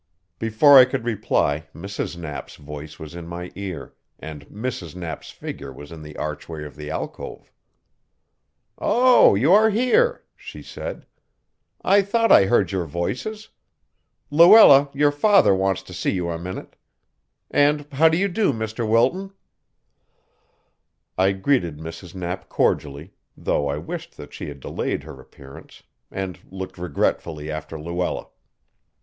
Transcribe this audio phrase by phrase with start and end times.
[0.39, 2.17] Before I could reply, Mrs.
[2.17, 4.95] Knapp's voice was in my ear, and Mrs.
[4.95, 7.51] Knapp's figure was in the archway of the alcove.
[8.79, 11.05] "Oh, you are here," she said.
[11.83, 13.49] "I thought I heard your voices.
[14.31, 16.75] Luella, your father wants to see you a minute.
[17.51, 18.89] And how do you do, Mr.
[18.89, 19.33] Wilton?"
[21.15, 22.15] I greeted Mrs.
[22.15, 27.79] Knapp cordially, though I wished that she had delayed her appearance, and looked regretfully after
[27.79, 28.29] Luella.